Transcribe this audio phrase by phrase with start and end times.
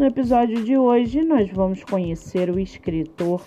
[0.00, 3.42] No episódio de hoje, nós vamos conhecer o escritor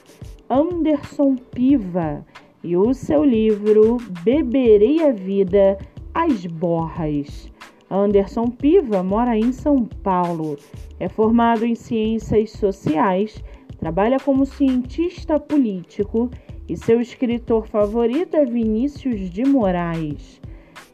[0.47, 2.23] Anderson Piva
[2.63, 5.79] e o seu livro Beberei a Vida
[6.13, 7.51] às Borras.
[7.89, 10.55] Anderson Piva mora em São Paulo,
[10.99, 13.43] é formado em ciências sociais,
[13.79, 16.29] trabalha como cientista político
[16.69, 20.39] e seu escritor favorito é Vinícius de Moraes.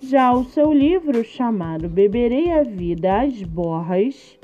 [0.02, 4.40] Já o seu livro, chamado Beberei a Vida às Borras,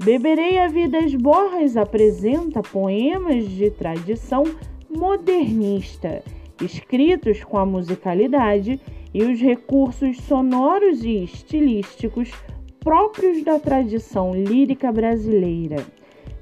[0.00, 4.42] Beberei a Vida às Borras apresenta poemas de tradição
[4.88, 6.22] modernista,
[6.60, 8.80] escritos com a musicalidade
[9.14, 12.32] e os recursos sonoros e estilísticos
[12.80, 15.76] próprios da tradição lírica brasileira.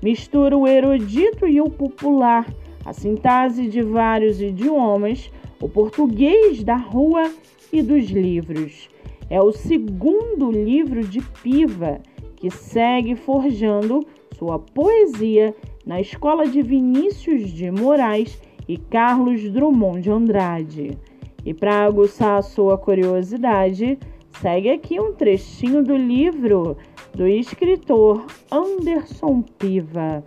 [0.03, 2.47] Mistura o erudito e o popular,
[2.85, 7.31] a sintase de vários idiomas, o português da rua
[7.71, 8.89] e dos livros.
[9.29, 12.01] É o segundo livro de Piva
[12.41, 14.05] que segue forjando
[14.37, 20.99] sua poesia na escola de Vinícius de Moraes e Carlos Drummond de Andrade.
[21.45, 23.99] E para aguçar sua curiosidade,
[24.41, 26.77] segue aqui um trechinho do livro
[27.15, 30.25] do escritor Anderson Piva.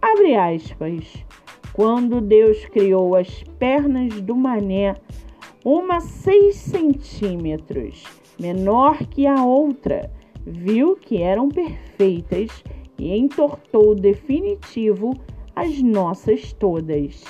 [0.00, 1.24] Abre aspas.
[1.72, 4.94] Quando Deus criou as pernas do mané,
[5.64, 8.04] uma seis centímetros
[8.38, 10.10] menor que a outra,
[10.46, 12.50] viu que eram perfeitas
[12.98, 15.14] e entortou definitivo
[15.54, 17.22] as nossas todas.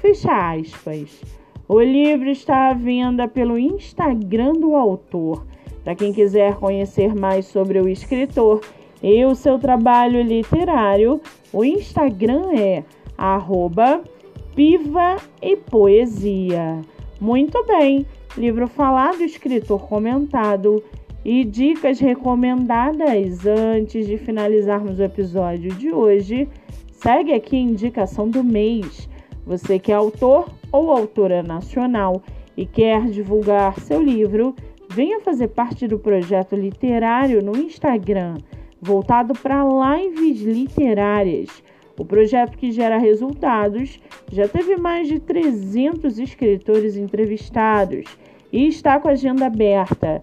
[0.00, 1.22] Fecha aspas.
[1.68, 5.46] O livro está à venda pelo Instagram do autor.
[5.84, 8.60] Para quem quiser conhecer mais sobre o escritor
[9.02, 11.20] e o seu trabalho literário,
[11.52, 12.84] o Instagram é
[13.16, 14.02] arroba
[14.54, 16.80] piva e poesia.
[17.20, 18.06] Muito bem,
[18.36, 20.82] livro falado, escritor comentado
[21.24, 26.48] e dicas recomendadas antes de finalizarmos o episódio de hoje.
[26.92, 29.08] Segue aqui a indicação do mês.
[29.46, 32.22] Você que é autor ou autora nacional
[32.56, 34.54] e quer divulgar seu livro,
[34.90, 38.36] venha fazer parte do projeto literário no Instagram,
[38.80, 41.62] voltado para lives literárias
[42.00, 44.00] o projeto que gera resultados
[44.32, 48.06] já teve mais de 300 escritores entrevistados
[48.50, 50.22] e está com a agenda aberta.